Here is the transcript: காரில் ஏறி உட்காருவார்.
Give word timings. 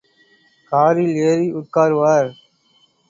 காரில் 0.71 1.13
ஏறி 1.27 1.47
உட்காருவார். 1.53 2.31